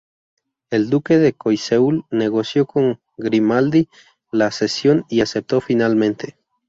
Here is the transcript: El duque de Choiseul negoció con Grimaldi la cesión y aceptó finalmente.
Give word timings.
El 0.71 0.89
duque 0.89 1.19
de 1.19 1.31
Choiseul 1.31 2.05
negoció 2.09 2.65
con 2.65 2.99
Grimaldi 3.17 3.87
la 4.31 4.49
cesión 4.49 5.05
y 5.09 5.21
aceptó 5.21 5.61
finalmente. 5.61 6.37